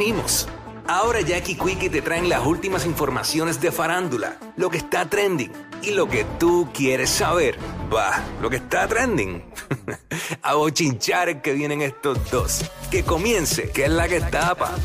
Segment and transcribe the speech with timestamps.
[0.00, 0.46] Vimos.
[0.86, 5.50] Ahora Jackie Quickie te traen las últimas informaciones de farándula, lo que está trending
[5.82, 7.58] y lo que tú quieres saber.
[7.92, 9.42] Va, lo que está trending.
[10.42, 12.64] A bochinchar que vienen estos dos.
[12.92, 14.76] Que comience, que es la que tapa.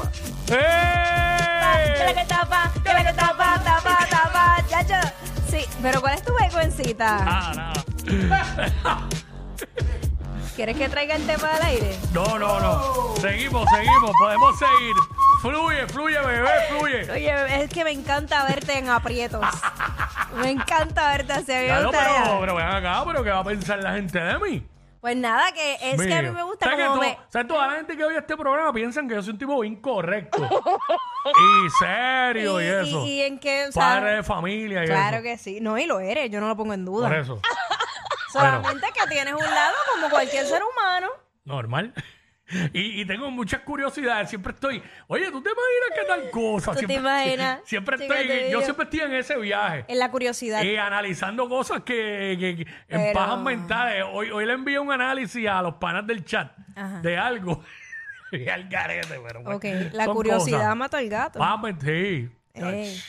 [0.48, 2.16] Que la ¡Eh!
[2.16, 5.14] que tapa, que la que tapa, tapa, tapa, chacho.
[5.48, 7.18] Sí, pero ¿cuál es tu vergüencita?
[7.20, 9.08] Ah, nada.
[10.56, 11.98] ¿Quieres que traiga el tema al aire?
[12.14, 13.16] No, no, no.
[13.20, 14.12] Seguimos, seguimos.
[14.20, 14.94] Podemos seguir.
[15.42, 17.12] Fluye, fluye, bebé, fluye.
[17.12, 19.44] Oye, es que me encanta verte en aprietos.
[20.38, 21.52] me encanta verte así.
[21.52, 24.38] me Claro, gusta- pero, pero ven acá, pero ¿qué va a pensar la gente de
[24.40, 24.68] mí?
[25.02, 27.14] Pues nada, que es que a mí me gusta ¿Sabes como que me...
[27.16, 27.48] to- ¿sabes?
[27.50, 30.48] Toda la gente que oye este programa piensan que yo soy un tipo incorrecto.
[31.66, 33.06] y serio y, eso.
[33.06, 35.24] y en qué, o sea, Padre de familia y Claro eso.
[35.24, 35.60] que sí.
[35.60, 37.10] No, y lo eres, yo no lo pongo en duda.
[37.10, 37.42] Por eso.
[38.34, 41.08] Solamente que tienes un lado como cualquier ser humano.
[41.46, 41.94] Normal.
[42.74, 44.30] Y, y tengo muchas curiosidades.
[44.30, 46.72] Siempre estoy, oye, ¿tú te imaginas qué tal cosa?
[46.74, 47.62] ¿Tú te siempre, imaginas?
[47.66, 48.62] Siempre estoy, te yo digo.
[48.62, 49.86] siempre estoy en ese viaje.
[49.88, 50.62] En la curiosidad.
[50.62, 54.04] Y analizando cosas que, que- que- en Pero- pajas mentales.
[54.12, 57.00] Hoy, hoy le envié un análisis a los panas del chat Ajá.
[57.00, 57.64] de algo.
[58.34, 60.76] y al garete, pero bueno, ok, la son curiosidad cosas.
[60.76, 61.40] mata al gato.
[61.40, 62.30] Vamos, sí.
[62.54, 63.02] Ey,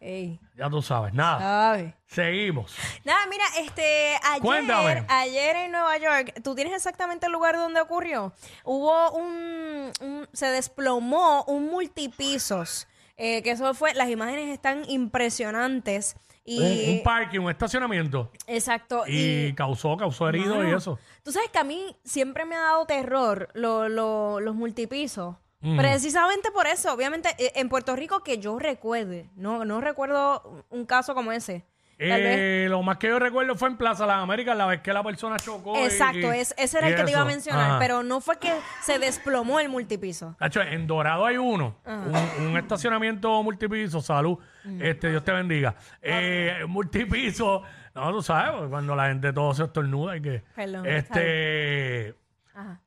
[0.00, 1.94] ey, Ya tú sabes, nada.
[2.06, 2.74] Seguimos.
[3.04, 5.04] Nada, mira, este, ayer, Cuéntame.
[5.08, 8.32] ayer en Nueva York, ¿tú tienes exactamente el lugar donde ocurrió?
[8.64, 16.16] Hubo un, un- se desplomó un multipisos, eh, que eso fue, las imágenes están impresionantes
[16.44, 18.30] y, Un, un parking, un estacionamiento.
[18.46, 20.98] exacto, Y, y, causó, causó heridos y eso.
[21.22, 25.36] Tú sabes que a mí siempre me ha dado terror lo- lo- los multipisos.
[25.60, 25.76] Mm.
[25.78, 30.86] Precisamente por eso, obviamente, eh, en Puerto Rico que yo recuerde, no, no recuerdo un
[30.86, 31.64] caso como ese.
[31.98, 32.36] Tal vez.
[32.38, 35.02] Eh, lo más que yo recuerdo fue en Plaza Las Américas, la vez que la
[35.02, 35.76] persona chocó.
[35.76, 37.78] Exacto, y- es, ese era el que te iba a mencionar, Ajá.
[37.78, 38.50] pero no fue que
[38.80, 40.34] se desplomó el multipiso.
[40.38, 44.38] Tacho, en Dorado hay uno, un, un estacionamiento multipiso, salud,
[44.80, 45.74] este, Dios te bendiga.
[46.00, 50.42] Eh, multipiso, no, tú sabes, cuando la gente todo se estornuda y que...
[50.56, 52.14] Perdón, este,
[52.54, 52.80] Ajá.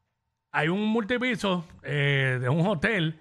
[0.53, 3.19] Hay un multipiso eh, de un hotel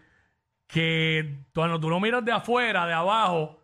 [0.67, 3.59] que cuando tú lo miras de afuera, de abajo,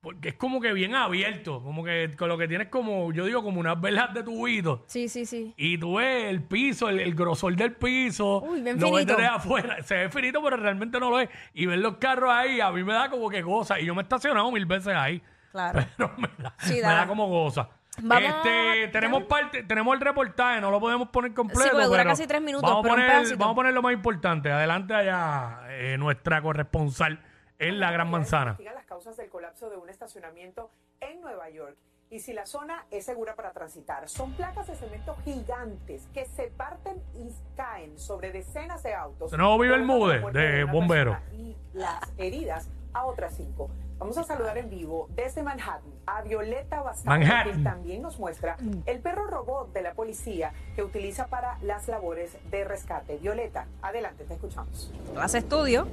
[0.00, 3.42] porque es como que bien abierto, como que con lo que tienes como, yo digo,
[3.42, 4.84] como unas velas de tubito.
[4.86, 5.52] Sí, sí, sí.
[5.56, 8.40] Y tú ves el piso, el, el grosor del piso.
[8.42, 9.16] Uy, bien lo ves finito.
[9.16, 9.82] desde afuera.
[9.84, 11.28] Se ve finito, pero realmente no lo es.
[11.54, 13.80] Y ver los carros ahí, a mí me da como que goza.
[13.80, 15.20] Y yo me he estacionado mil veces ahí.
[15.50, 15.80] Claro.
[15.96, 16.94] Pero me da, Sí, me da.
[16.94, 17.68] da como goza.
[18.02, 21.70] Vamos este, tenemos parte, tenemos el reportaje, no lo podemos poner completo.
[21.70, 23.38] porque dura pero casi tres minutos, Vamos a, pero un poner, pedacito.
[23.38, 24.52] vamos a poner lo más importante.
[24.52, 27.20] Adelante allá eh, nuestra corresponsal
[27.58, 28.56] en la Gran Manzana.
[28.62, 30.70] las causas del colapso de un estacionamiento
[31.00, 31.76] en Nueva York
[32.10, 34.08] y si la zona es segura para transitar.
[34.08, 39.32] Son placas de cemento gigantes que se parten y caen sobre decenas de autos.
[39.32, 41.12] Nuevo vive el mude de una bombero.
[41.12, 43.70] persona Y las heridas a otras cinco.
[43.98, 49.00] Vamos a saludar en vivo desde Manhattan a Violeta Bastante, quien también nos muestra el
[49.00, 53.16] perro robot de la policía que utiliza para las labores de rescate.
[53.16, 54.92] Violeta, adelante, te escuchamos.
[55.18, 55.88] Hace estudio.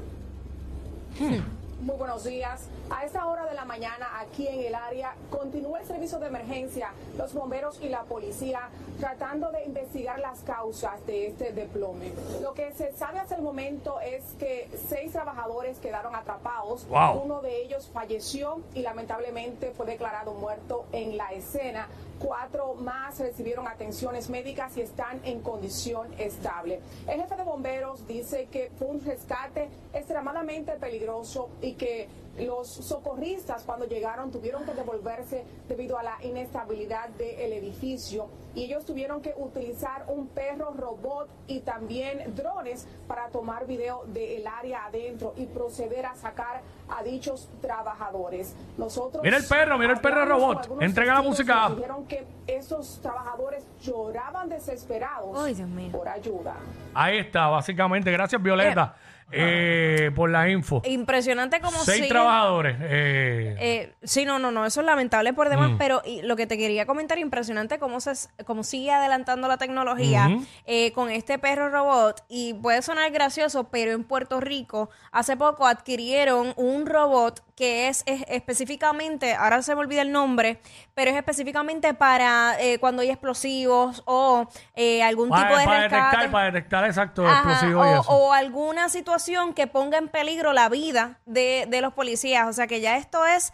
[1.82, 2.68] Muy buenos días.
[2.90, 6.92] A esta hora de la mañana, aquí en el área, continúa el servicio de emergencia,
[7.18, 8.70] los bomberos y la policía
[9.00, 12.14] tratando de investigar las causas de este desplome.
[12.42, 16.88] Lo que se sabe hasta el momento es que seis trabajadores quedaron atrapados.
[16.88, 17.22] Wow.
[17.24, 21.88] Uno de ellos falleció y lamentablemente fue declarado muerto en la escena.
[22.20, 26.80] Cuatro más recibieron atenciones médicas y están en condición estable.
[27.08, 32.08] El jefe de bomberos dice que fue un rescate extremadamente peligroso y que
[32.40, 38.86] los socorristas cuando llegaron tuvieron que devolverse debido a la inestabilidad del edificio y ellos
[38.86, 45.34] tuvieron que utilizar un perro robot y también drones para tomar video del área adentro
[45.38, 48.56] y proceder a sacar a dichos trabajadores.
[48.78, 50.82] Nosotros Mira el perro, mira el perro robot.
[50.82, 51.70] Entrega la música.
[51.70, 55.92] Dijeron que esos trabajadores lloraban desesperados Ay, Dios mío.
[55.92, 56.56] por ayuda.
[56.94, 58.12] Ahí está, básicamente.
[58.12, 58.96] Gracias, Violeta,
[59.36, 60.82] eh, por la info.
[60.86, 62.78] Impresionante como Seis trabajadores.
[62.82, 65.78] eh, Eh, sí, no, no, no, eso es lamentable por demás, Mm.
[65.78, 68.12] pero y lo que te quería comentar, impresionante cómo, se,
[68.46, 70.46] cómo sigue adelantando la tecnología Ujú.
[70.66, 75.66] eh, con este perro robot, y puede sonar gracioso, pero en Puerto Rico hace poco
[75.68, 80.60] adquirieron un robot que es, es específicamente, ahora se me olvida el nombre,
[80.96, 85.82] pero es específicamente para eh, cuando hay explosivos o eh, algún para, tipo de para
[85.82, 85.96] rescate.
[86.06, 88.12] detectar, para detectar exacto Ajá, explosivos y o, eso.
[88.12, 88.90] o alguna
[89.24, 92.48] situación que ponga en peligro la vida de, de los policías.
[92.48, 93.54] O sea que ya esto es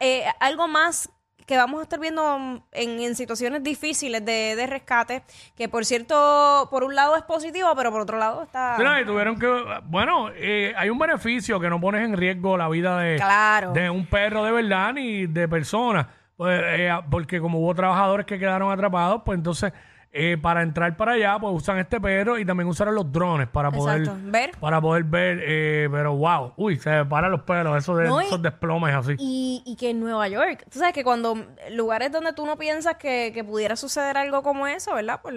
[0.00, 1.08] eh, algo más
[1.46, 5.22] que vamos a estar viendo mm, en, en situaciones difíciles de, de rescate,
[5.56, 8.76] que por cierto, por un lado es positivo, pero por otro lado está...
[9.00, 9.46] Y tuvieron que.
[9.84, 13.72] Bueno, eh, hay un beneficio que no pones en riesgo la vida de, Claro.
[13.72, 16.06] de un perro de verdad ni de personas.
[16.36, 19.72] Pues, eh, porque como hubo trabajadores que quedaron atrapados, pues entonces
[20.16, 23.70] eh, para entrar para allá, pues usan este perro y también usaron los drones para
[23.70, 24.20] poder Exacto.
[24.30, 24.50] Ver.
[24.58, 28.20] Para poder ver, eh, pero wow, uy, se me paran los pelos, esos, de, No,
[28.22, 29.14] y- esos desplomes así.
[29.18, 31.36] Y, y que en Nueva York, tú sabes que cuando
[31.70, 35.20] lugares donde tú no piensas que, que pudiera suceder algo como eso, ¿verdad?
[35.22, 35.32] Por,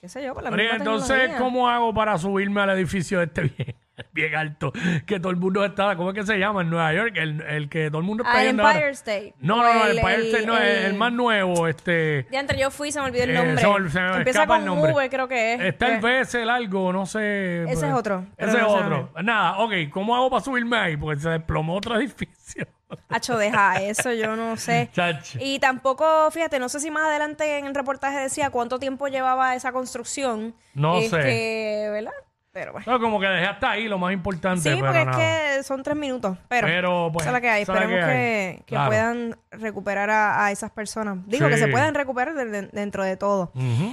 [0.00, 1.38] qué sé yo, por la Pero, misma entonces, tecnología.
[1.38, 3.74] ¿cómo hago para subirme al edificio este bien,
[4.12, 4.72] bien alto?
[5.06, 6.62] Que todo el mundo está, ¿cómo es que se llama?
[6.62, 8.92] En Nueva York, el, el que todo el mundo está Ah, el yendo Empire ahora.
[8.92, 9.34] State.
[9.40, 12.26] No, no, no, el, el- Empire el- State no, el, el- el más nuevo, este...
[12.30, 13.58] Ya entre yo fui, se me olvidó el eh, nombre.
[13.60, 14.92] se me- se me Empieza escapa con el nombre.
[14.92, 15.60] V, creo que es.
[15.60, 17.62] Está el Que- BS largo, no sé.
[17.64, 19.10] Ese pues, es otro, pero Ese es no sé otro.
[19.22, 20.96] Nada, ok, ¿cómo hago para subirme ahí?
[20.96, 22.66] Porque se desplomó otro edificio.
[23.08, 24.88] Hacho, deja eso, yo no sé.
[24.92, 25.38] Chacho.
[25.40, 29.54] Y tampoco, fíjate, no sé si más adelante en el reportaje decía cuánto tiempo llevaba
[29.54, 30.56] esa construcción.
[30.74, 31.04] No sé.
[31.06, 32.10] Este, ¿verdad?
[32.52, 32.84] Pero bueno.
[32.90, 34.60] No, como que dejé hasta ahí lo más importante.
[34.62, 35.50] Sí, pero porque nada.
[35.52, 36.36] es que son tres minutos.
[36.48, 37.62] Pero, Pero, pues, esa es la que hay.
[37.62, 38.56] Esperemos que que, hay.
[38.56, 38.88] que Claro.
[38.88, 41.18] puedan recuperar a, a esas personas.
[41.26, 43.52] Digo, que se puedan recuperar de- de- dentro de todo.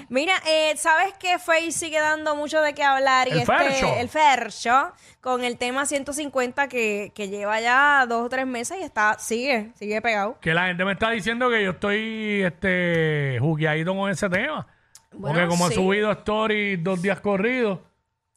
[0.10, 3.28] Mira, eh, ¿sabes que Face sigue dando mucho de qué hablar?
[3.28, 3.94] Y El este, Fercho.
[3.96, 8.84] El Fercho, con el tema 150 que, que lleva ya dos o tres meses y
[8.84, 10.40] está, sigue, sigue pegado.
[10.42, 14.66] Que la gente me está diciendo que yo estoy este jugueadito con ese tema.
[15.12, 15.74] Bueno, porque como sí.
[15.74, 17.80] he subido stories dos días corridos.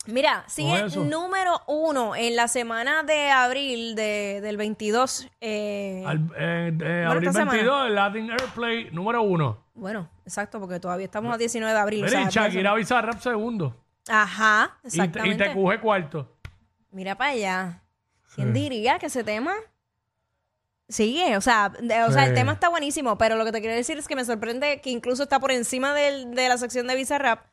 [0.07, 5.29] Mira, sigue número uno en la semana de abril de- del 22.
[5.43, 7.53] eh, Al, eh, eh, Bueno, abril esta semana.
[7.53, 9.63] 22, el Latin Airplay número uno.
[9.75, 12.03] Bueno, exacto, porque todavía estamos a 19 de abril.
[12.05, 13.77] o Mira, sea, y Shakira Bizarrap segundo.
[14.09, 15.45] Ajá, Y, te- exactamente.
[15.45, 16.37] y te cuje cuarto.
[16.93, 17.83] Mira para allá.
[18.35, 18.61] ¿Quién Sí.
[18.61, 19.53] diría que ese tema
[20.89, 21.37] sigue?
[21.37, 23.99] O sea, de- o sea, el tema está buenísimo, pero lo que te quiero decir
[23.99, 27.45] es que me sorprende que incluso está por encima del- de la sección de Bizarrap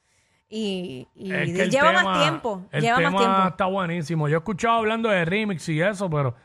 [0.49, 2.61] y, y Es que el lleva tema- más tiempo.
[2.71, 3.47] El Lleva tema más tiempo.
[3.49, 4.27] está buenísimo.
[4.29, 6.35] Yo he escuchado hablando de remix y eso, pero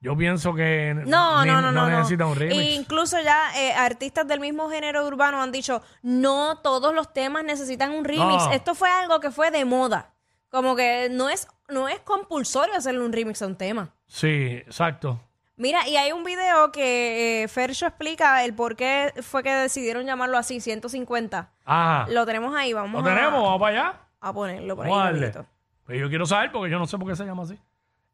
[0.00, 1.98] yo pienso que No, ni- no, no, no, no.
[1.98, 2.56] necesita un remix.
[2.58, 7.44] E incluso ya eh, artistas del mismo género urbano han dicho, no todos los temas
[7.44, 8.44] necesitan un remix.
[8.52, 10.14] Esto fue algo que fue de moda.
[10.50, 13.90] Como que no es, no es compulsorio hacerle un remix a un tema.
[14.06, 14.26] Sí,
[14.66, 15.20] exacto.
[15.60, 20.06] Mira, y hay un video que eh, Fercho explica el por qué fue que decidieron
[20.06, 21.50] llamarlo así, 150.
[21.66, 22.06] Ajá.
[22.10, 23.42] Lo tenemos ahí, vamos ¿Lo a, tenemos?
[23.42, 24.00] ¿Vamos para allá?
[24.22, 24.90] a ponerlo por ahí.
[24.90, 25.26] Vamos a darle.
[25.26, 25.50] rapidito.
[25.84, 27.58] Pues yo quiero saber porque yo no sé por qué se llama así.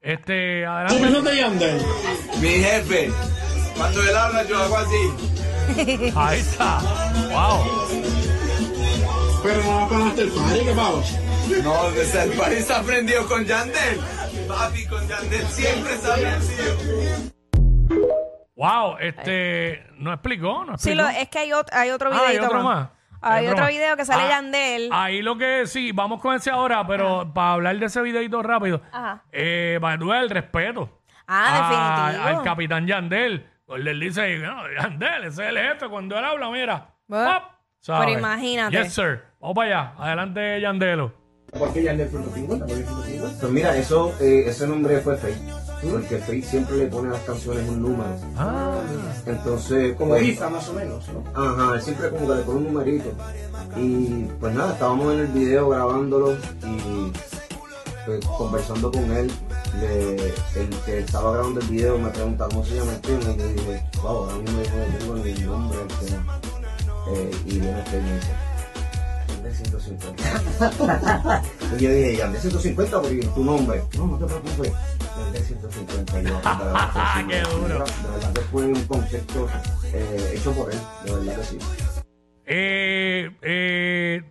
[0.00, 1.30] Este, ¿Tú adelante.
[1.30, 1.82] de Yandel?
[2.40, 3.12] Mi jefe,
[3.76, 6.12] cuando él habla yo hago así.
[6.16, 6.80] Ahí está.
[7.30, 7.64] Wow.
[9.44, 11.20] Pero no va para el party, ¿qué pasa?
[11.62, 14.00] No, desde el país aprendió con Yandel.
[14.48, 17.35] Papi, con Yandel siempre se ha aprendido.
[18.56, 21.02] Wow, este, no explicó, no Sí, explicó.
[21.02, 22.26] lo- es que hay, ot- hay otro Ah, video.
[22.26, 22.88] hay otro más.
[23.20, 23.68] Hay otro más.
[23.68, 24.88] video que sale Ah, Yandel.
[24.92, 28.80] Ahí lo que sí, vamos con ese ahora, pero para hablar de ese videito rápido,
[28.92, 29.22] Ajá.
[29.32, 31.00] eh, veas el respeto.
[31.26, 31.48] Ah,
[32.06, 32.38] a- definitivo.
[32.38, 33.46] Al capitán Yandel.
[33.66, 35.88] Pues él dice, no, Yandel, ese es el jefe.
[35.88, 36.94] Cuando él habla, mira.
[37.08, 37.42] Bueno, ¡pop!
[37.80, 38.06] ¿sabes?
[38.06, 38.76] pero imagínate.
[38.76, 39.22] Yes, sir.
[39.40, 39.92] Vamos para allá.
[39.98, 41.12] Adelante, Yandelo.
[41.58, 42.64] ¿Por qué Yandel 150?
[42.66, 43.40] ¿Por qué 150?
[43.40, 45.34] Pues mira, eso, eh, ese nombre fue Faye,
[45.82, 48.08] porque Faye siempre le pone a las canciones un número.
[48.36, 48.78] Ah,
[49.26, 51.22] Entonces, Como pues, Isa, más o menos, ¿no?
[51.40, 53.10] Ajá, él siempre como que le pone un numerito.
[53.76, 57.12] Y pues nada, estábamos en el video grabándolo y
[58.06, 59.30] pues, conversando con él.
[59.80, 60.16] Le-
[60.60, 63.48] el que estaba grabando el video me pregunta cómo se llama el tema y yo
[63.48, 66.38] dije, wow, ahora mismo yo tengo ni el nombre del tema.
[67.08, 68.02] Eh, y viene este
[69.28, 71.42] Yandel 150.
[71.78, 73.82] y yo dije, Yandel 150 porque tu nombre.
[73.98, 74.72] No, no te preocupes.
[75.40, 76.20] Yandel 150.
[76.20, 77.84] Y yo, de verdad que sí, Qué duro.
[77.84, 79.48] De verdad que fue un concepto
[79.92, 81.58] eh, hecho por él, de verdad que sí.
[82.46, 84.22] eh, eh,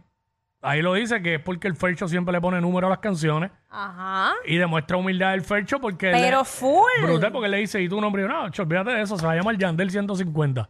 [0.62, 3.52] ahí lo dice que es porque el Fercho siempre le pone número a las canciones
[3.70, 4.34] Ajá.
[4.46, 6.12] y demuestra humildad del Fercho porque...
[6.12, 6.84] Pero le- full.
[7.04, 8.24] Brutal porque le dice, ¿y tu nombre?
[8.24, 10.70] Y yo, No, cho, olvídate de eso, se va a llamar Yandel 150.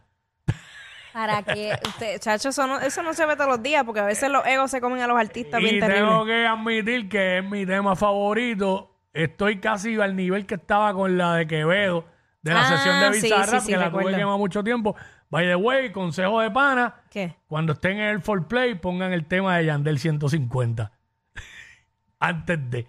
[1.12, 4.04] Para que usted, chacho, eso no, eso no se ve todos los días porque a
[4.04, 6.26] veces los egos se comen a los artistas Y bien tengo terribles.
[6.26, 8.95] que admitir que es mi tema favorito.
[9.16, 12.04] Estoy casi al nivel que estaba con la de Quevedo,
[12.42, 14.10] de la Ah, sesión de sí, Bizarrap, sí, sí, que la tuve recuerdo.
[14.10, 14.94] que quemar mucho tiempo.
[15.30, 17.34] By the way, consejo de pana, ¿Qué?
[17.48, 20.92] cuando estén en el foreplay, pongan el tema de Yandel 150.
[22.20, 22.86] Antes de.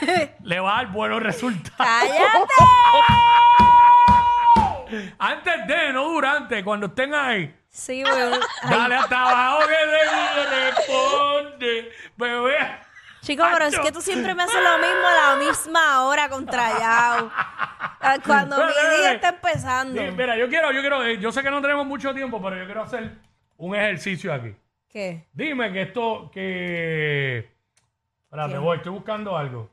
[0.42, 1.76] Le va a dar buenos resultados.
[1.76, 2.54] ¡Cállate!
[5.18, 7.54] Antes de, no durante, cuando estén ahí.
[7.70, 8.36] Sí, bueno.
[8.68, 12.56] Dale hasta abajo que te responde, bebé.
[13.24, 16.68] Chico, pero es que tú siempre me haces lo mismo a la misma hora contra
[16.78, 17.30] Yao.
[17.34, 20.00] Ah, Cuando mi día está empezando.
[20.00, 22.56] Sí, mira, yo quiero, yo quiero, eh, yo sé que no tenemos mucho tiempo, pero
[22.58, 23.12] yo quiero hacer
[23.56, 24.54] un ejercicio aquí.
[24.88, 25.26] ¿Qué?
[25.32, 27.50] Dime que esto, que...
[28.24, 28.58] Espérate, ¿Qué?
[28.58, 29.70] voy, estoy buscando algo.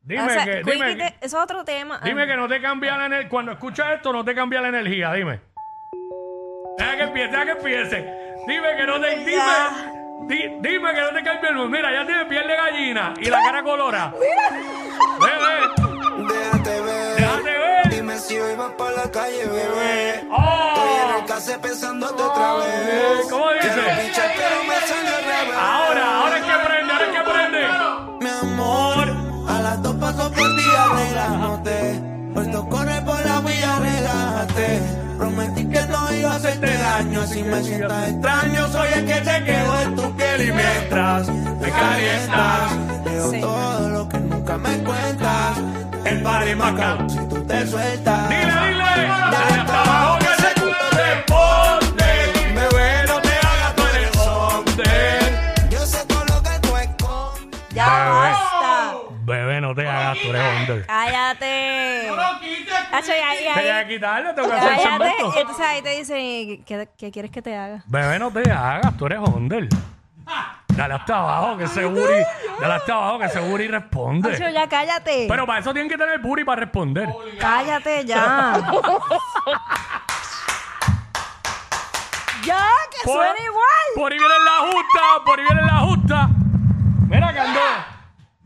[0.00, 2.00] Dime O sea, que, Quickie dime, te- que, eso es otro tema.
[2.02, 2.26] dime Ah.
[2.26, 3.28] que no te cambia la energía.
[3.28, 5.40] Cuando escuchas esto, no te cambia la energía, dime.
[6.78, 8.34] Deja que empiece, deja que empiece.
[8.46, 9.92] Dime que no te, dime, Ya.
[10.20, 13.40] Di- dime que no te cambia el Mira, ya tiene piel de gallina y la
[13.42, 14.12] cara colora.
[15.20, 16.34] Ve, ve.
[16.34, 17.16] Déjate ver.
[17.16, 17.88] Déjate ver.
[17.90, 20.10] Dime si hoy vas por la calle, bebé.
[20.16, 21.18] Estoy en ¡Oh!
[21.18, 23.26] el case pensándote otra vez.
[23.30, 23.68] ¿Cómo dice?
[23.68, 25.56] Quiero pichar, pero me sale al revés.
[25.58, 27.68] Ahora, ahora es que prende, ahora es que prende.
[28.20, 29.16] Mi amor,
[29.48, 31.55] a las dos paso por ti arreglándote.
[37.46, 38.68] Me sientas extraño.
[38.72, 42.70] Soy el que te quedo en tu piel y mientras me calientas,
[43.04, 43.40] veo Sí.
[43.40, 45.58] todo lo que nunca me cuentas.
[46.04, 47.08] El party Macao.
[47.08, 48.84] Si tú te sueltas, Dile, dile.
[49.08, 50.18] Dale hasta abajo
[59.76, 60.86] te hagas, tú eres hombre.
[60.86, 62.10] Cállate.
[62.92, 65.14] Hacho, y ahí- Te voy ahí- a quitarle, tengo que hacer el Cállate.
[65.40, 67.82] Entonces ahí te dicen, ¿qué, qué quieres que te haga?
[67.86, 69.68] Bebé, no te hagas, tú eres hombre.
[70.68, 72.22] Dale hasta abajo que ese booty,
[72.60, 74.52] dale hasta abajo que ese booty Hacho, responde.
[74.52, 75.26] ya cállate.
[75.28, 77.08] Pero para eso tienen que tener booty para responder.
[77.40, 78.60] Cállate ya.
[82.44, 83.66] ya, que Por- suena igual.
[83.94, 86.28] Por ahí viene la justa, por ahí viene la justa.
[87.08, 87.40] Mira que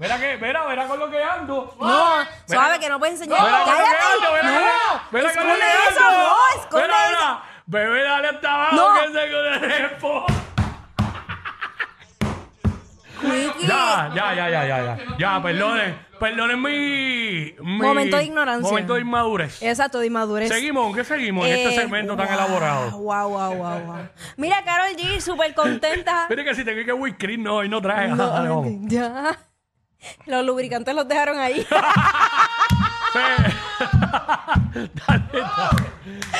[0.00, 1.76] Mira que, mira, mira con lo que ando.
[1.78, 2.08] No,
[2.48, 3.38] suave que no puedes enseñar.
[3.42, 6.00] Mira con lo que ando, con no, mira con lo que ando.
[6.00, 7.08] no, esconde eso.
[7.10, 7.42] mira.
[7.66, 8.94] Bebé, dale hasta abajo No.
[8.94, 9.20] que se.
[13.20, 13.66] Quickie.
[13.68, 14.96] Ya, ya, ya, ya, ya, ya.
[15.18, 18.66] Ya, perdonen, perdonen mi, mi- Momento de ignorancia.
[18.70, 19.62] Momento de inmadurez.
[19.62, 20.48] Exacto, de inmadurez.
[20.48, 22.90] Seguimos, ¿qué seguimos en este Eh, segmento tan wow, elaborado?
[22.98, 24.08] Wow, wow, wow, wow.
[24.38, 26.26] Mira, Carol G, súper contenta.
[26.30, 28.08] Mire que si te que whisky no, hoy no traje.
[28.08, 28.66] No, Dale, vamos.
[28.86, 29.36] ya.
[30.26, 31.66] Los lubricantes los dejaron ahí.
[33.12, 33.18] Sí.
[33.18, 35.42] Dale, dale.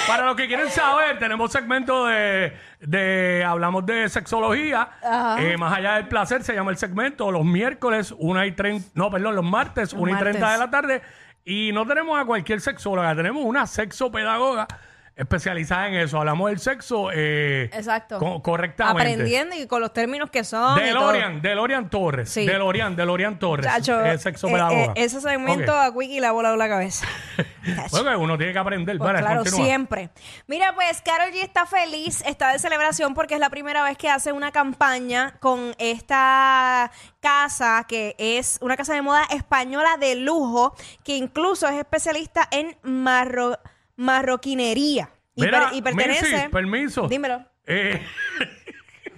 [0.06, 4.88] Para los que quieren saber, tenemos segmento de, de hablamos de sexología.
[5.40, 9.10] Eh, más allá del placer se llama el segmento los miércoles 1 y 30, no,
[9.10, 10.52] perdón, los martes 1 y 30 martes.
[10.52, 11.02] de la tarde.
[11.44, 14.68] Y no tenemos a cualquier sexóloga, tenemos una sexopedagoga
[15.20, 16.18] especializada en eso.
[16.18, 18.18] Hablamos del sexo eh, Exacto.
[18.18, 19.00] co- correctamente.
[19.12, 20.78] Aprendiendo y con los términos que son.
[20.78, 21.12] y todo.
[21.12, 22.30] DeLorean, DeLorean Torres.
[22.30, 22.46] Sí.
[22.46, 23.66] DeLorean, DeLorean Torres.
[23.66, 24.84] Chacho, es eh, sexopedagoga.
[24.84, 25.78] eh, ese segmento Ok.
[25.78, 27.06] a Quickie le ha volado la cabeza.
[27.36, 27.46] Chacho.
[27.90, 28.96] Bueno, que uno tiene que aprender.
[28.98, 29.64] Pues Vale, claro, continúa.
[29.66, 30.10] siempre.
[30.46, 34.08] Mira, pues Carol G está feliz, está de celebración porque es la primera vez que
[34.08, 40.74] hace una campaña con esta casa que es una casa de moda española de lujo
[41.04, 43.58] que incluso es especialista en marro-
[44.00, 45.10] marroquinería.
[45.34, 46.32] Y, Mira, per- y pertenece.
[46.36, 47.08] Missy, permiso.
[47.08, 47.44] Dímelo.
[47.66, 48.04] Eh,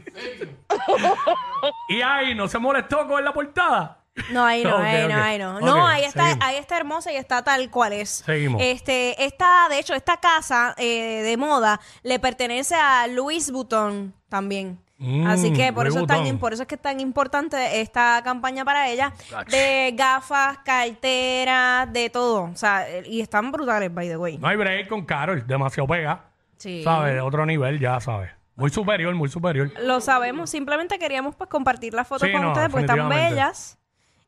[1.88, 3.98] y ahí, ¿no se molestó con la portada?
[4.30, 5.10] No, ahí no, Ok, ahí ok.
[5.10, 5.54] no, ahí no.
[5.56, 6.44] Ok, no, ahí está, seguimos.
[6.46, 8.10] ahí está hermosa y está tal cual es.
[8.26, 8.60] Seguimos.
[8.62, 14.78] Este, esta, de hecho, esta casa eh, de moda le pertenece a Louis Vuitton también.
[15.04, 18.20] Mm, Así que por eso, es tan, por eso es que es tan importante esta
[18.22, 19.12] campaña para ella.
[19.50, 22.44] De gafas, carteras, de todo.
[22.44, 24.38] O sea, eh, y están brutales, by the way.
[24.38, 26.24] No hay break con Carol, demasiado pega.
[26.56, 26.82] Sí.
[26.84, 27.14] ¿Sabes?
[27.14, 28.30] De otro nivel, ya sabes.
[28.54, 29.72] Muy superior, muy superior.
[29.82, 33.78] Lo sabemos, simplemente queríamos pues compartir las fotos Sí, con no, ustedes porque están bellas.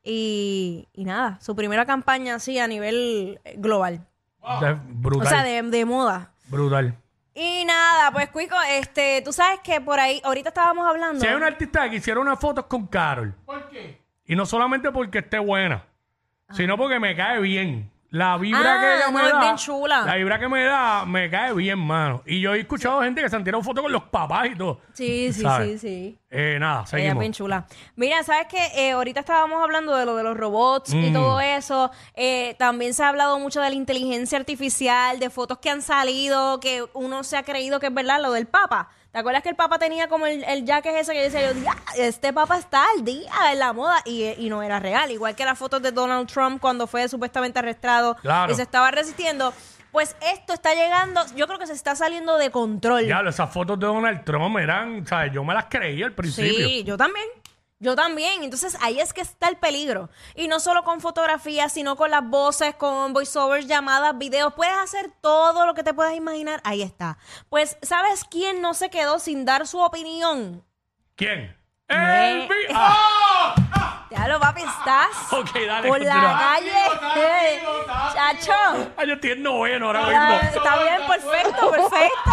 [0.02, 4.04] Y, y nada, su primera campaña así a nivel eh, global.
[4.60, 5.26] De- brutal.
[5.26, 6.32] O sea, de, de moda.
[6.48, 6.96] Brutal.
[7.34, 11.20] Y nada, pues Cuico, este, tú sabes que por ahí, ahorita estábamos hablando.
[11.20, 13.34] Si hay un artista que hiciera unas fotos con Carol.
[13.44, 14.00] ¿Por qué?
[14.26, 15.84] Y no solamente porque esté buena,
[16.52, 17.90] sino porque me cae bien.
[18.10, 19.40] La vibra Ah, que ella me no, es da.
[19.40, 20.02] bien chula.
[20.06, 22.22] La vibra que me da me cae bien, mano.
[22.24, 24.80] Y yo he escuchado gente que se han tirado fotos con los papás y todo.
[24.92, 25.80] Sí, sí, ¿Sabes?
[25.80, 26.18] sí, sí.
[26.36, 27.20] Eh, nada, Ella es seguimos.
[27.20, 27.66] bien chula.
[27.94, 28.58] Mira, ¿sabes qué?
[28.74, 31.12] Eh, ahorita estábamos hablando de lo de los robots y Mm.
[31.14, 31.90] todo eso.
[32.16, 36.58] Eh, también se ha hablado mucho de la inteligencia artificial, de fotos que han salido,
[36.58, 38.88] que uno se ha creído que es verdad, lo del Papa.
[39.12, 41.76] ¿Te acuerdas que el Papa tenía como el, el jacket ese que decía yo, "Ya,
[41.96, 44.02] este Papa está al día en la moda?
[44.04, 45.12] Y, y no era real.
[45.12, 48.52] Igual que las fotos de Donald Trump cuando fue supuestamente arrestado Claro.
[48.52, 49.54] y se estaba resistiendo.
[49.94, 53.06] Pues esto está llegando, yo creo que se está saliendo de control.
[53.06, 55.32] Ya, esas fotos de Donald Trump eran, ¿sabes?
[55.32, 56.66] Yo me las creí al principio.
[56.66, 57.24] Sí, yo también.
[57.78, 58.42] Yo también.
[58.42, 60.10] Entonces ahí es que está el peligro.
[60.34, 64.52] Y no solo con fotografías, sino con las voces, con voiceovers, llamadas, videos.
[64.54, 66.60] Puedes hacer todo lo que te puedas imaginar.
[66.64, 67.16] Ahí está.
[67.48, 70.64] Pues, ¿sabes quién no se quedó sin dar su opinión?
[71.14, 71.56] ¿Quién?
[71.88, 73.54] Me- ¡El ¡Ah!
[74.10, 76.38] Ya lo papi, estás Ok, dale, por la continúa.
[76.38, 77.62] calle.
[78.14, 78.52] Chacho.
[78.96, 80.08] Ay, yo estoy en noveno ahora Ah,
[80.42, 80.58] mismo.
[80.58, 82.30] Está bien, perfecto, perfecto.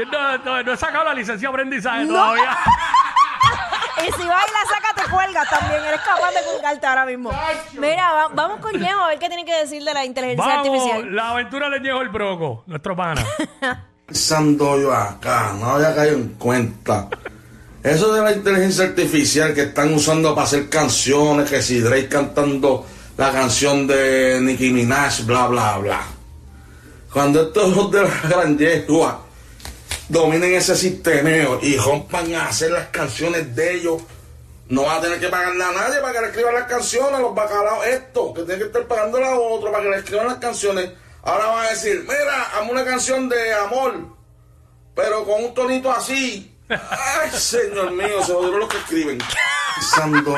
[0.10, 2.14] No, no, no he sacado la licencia de aprendizaje No.
[2.14, 2.56] todavía.
[3.98, 5.84] Y si vas y la sacas, te cuelgas también.
[5.84, 7.30] Eres capaz de colgarte ahora mismo.
[7.74, 10.66] Mira, va- vamos con Ñejo a ver qué tiene que decir de la inteligencia Vamos,
[10.68, 11.14] artificial.
[11.14, 13.22] la aventura le llegó el broco, nuestro pana.
[14.06, 15.52] pensando yo acá?
[15.58, 17.08] No había caído en cuenta.
[17.82, 22.86] Eso de la inteligencia artificial que están usando para hacer canciones, que si Drake cantando
[23.16, 26.02] la canción de Nicki Minaj, bla, bla, bla.
[27.10, 29.22] Cuando estos de la gran yegua
[30.10, 34.02] dominen ese sistemeo y rompan a hacer las canciones de ellos,
[34.68, 37.34] no va a tener que pagarle a nadie para que le escriban las canciones, los
[37.34, 40.90] bacalaos, esto, que tiene que estar pagando a otro para que le escriban las canciones.
[41.22, 43.94] Ahora van a decir, mira, hazme una canción de amor,
[44.94, 46.49] pero con un tonito así.
[46.70, 49.18] Ay, señor mío, se jodieron los que escriben.
[49.80, 50.36] Santo.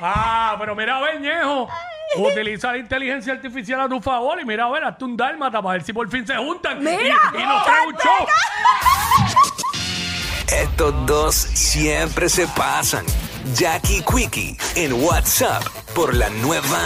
[0.00, 1.68] Ah, pero mira, a ver, Ñejo.
[2.16, 5.74] Utiliza la inteligencia artificial a tu favor y mira, a ver, hazte un dálmata para
[5.74, 8.26] ver si por fin se juntan y, Mira, y nos traen un show.
[10.46, 13.04] Estos dos siempre se pasan.
[13.54, 15.62] Jackie Quickie en WhatsApp
[15.94, 16.78] por la nueva